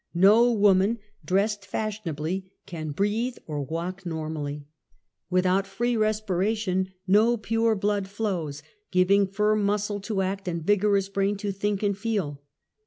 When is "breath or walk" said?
2.89-4.03